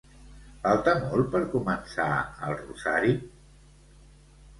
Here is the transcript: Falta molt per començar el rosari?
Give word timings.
Falta 0.61 0.93
molt 1.01 1.27
per 1.35 1.41
començar 1.51 2.07
el 2.47 2.55
rosari? 2.61 3.13